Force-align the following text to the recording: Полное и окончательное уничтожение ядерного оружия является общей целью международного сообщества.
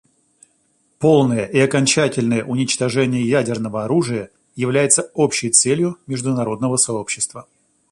Полное 0.97 1.45
и 1.45 1.59
окончательное 1.59 2.43
уничтожение 2.43 3.21
ядерного 3.23 3.83
оружия 3.85 4.31
является 4.55 5.11
общей 5.13 5.51
целью 5.51 5.99
международного 6.07 6.77
сообщества. 6.77 7.45